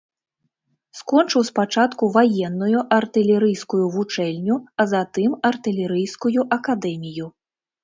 Скончыў 1.01 1.41
спачатку 1.49 2.03
ваенную 2.15 2.79
артылерыйскую 2.97 3.83
вучэльню, 3.97 4.55
а 4.81 4.89
затым 4.97 5.39
артылерыйскую 5.53 6.41
акадэмію. 6.61 7.33